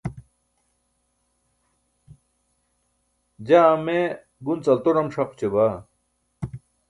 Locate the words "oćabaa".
5.33-5.75